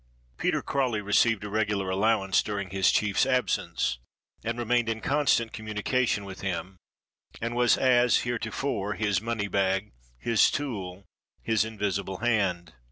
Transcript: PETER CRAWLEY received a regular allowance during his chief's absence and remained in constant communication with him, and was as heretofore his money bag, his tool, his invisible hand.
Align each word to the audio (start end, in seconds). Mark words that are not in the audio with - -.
PETER 0.39 0.63
CRAWLEY 0.63 0.99
received 1.01 1.43
a 1.43 1.49
regular 1.51 1.91
allowance 1.91 2.41
during 2.41 2.71
his 2.71 2.91
chief's 2.91 3.23
absence 3.23 3.99
and 4.43 4.57
remained 4.57 4.89
in 4.89 4.99
constant 4.99 5.53
communication 5.53 6.25
with 6.25 6.41
him, 6.41 6.77
and 7.39 7.55
was 7.55 7.77
as 7.77 8.21
heretofore 8.21 8.93
his 8.95 9.21
money 9.21 9.47
bag, 9.47 9.91
his 10.17 10.49
tool, 10.49 11.05
his 11.43 11.63
invisible 11.63 12.17
hand. 12.17 12.73